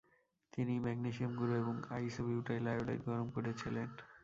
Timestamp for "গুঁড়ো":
1.39-1.55